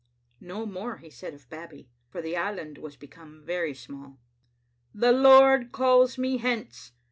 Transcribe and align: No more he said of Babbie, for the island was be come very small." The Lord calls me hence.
No 0.39 0.65
more 0.65 0.97
he 0.97 1.11
said 1.11 1.35
of 1.35 1.47
Babbie, 1.47 1.91
for 2.09 2.23
the 2.23 2.35
island 2.35 2.79
was 2.79 2.95
be 2.95 3.05
come 3.05 3.43
very 3.45 3.75
small." 3.75 4.17
The 4.95 5.11
Lord 5.11 5.71
calls 5.71 6.17
me 6.17 6.37
hence. 6.37 6.93